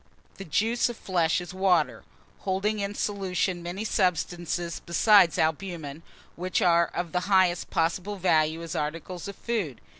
THE 0.37 0.45
JUICE 0.45 0.89
OF 0.89 0.97
FLESH 0.97 1.41
IS 1.41 1.53
WATER, 1.53 2.03
holding 2.39 2.79
in 2.79 2.95
solution 2.95 3.61
many 3.61 3.83
substances 3.85 4.79
besides 4.83 5.37
albumen, 5.37 6.01
which 6.35 6.59
are 6.59 6.87
of 6.87 7.11
the 7.11 7.19
highest 7.29 7.69
possible 7.69 8.15
value 8.15 8.63
as 8.63 8.75
articles 8.75 9.27
of 9.27 9.35
food. 9.35 9.79